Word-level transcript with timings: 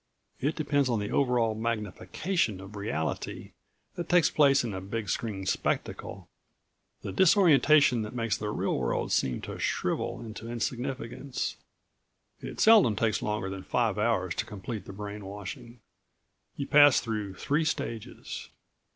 It 0.39 0.55
depends 0.55 0.89
on 0.89 0.97
the 0.97 1.11
over 1.11 1.37
all 1.37 1.53
magnification 1.53 2.59
of 2.59 2.75
reality 2.75 3.51
that 3.93 4.09
takes 4.09 4.31
place 4.31 4.63
in 4.63 4.73
a 4.73 4.81
big 4.81 5.09
screen 5.09 5.45
spectacle, 5.45 6.27
the 7.03 7.11
disorientation 7.11 8.01
that 8.01 8.15
makes 8.15 8.35
the 8.35 8.49
real 8.49 8.79
world 8.79 9.11
seem 9.11 9.41
to 9.41 9.59
shrivel 9.59 10.19
into 10.19 10.49
insignificance. 10.49 11.55
It 12.41 12.59
seldom 12.59 12.95
takes 12.95 13.21
longer 13.21 13.47
than 13.51 13.61
five 13.61 13.99
hours 13.99 14.33
to 14.37 14.45
complete 14.47 14.85
the 14.85 14.91
brain 14.91 15.23
washing. 15.23 15.81
You 16.55 16.65
pass 16.65 16.99
through 16.99 17.35
three 17.35 17.63
stages. 17.63 18.49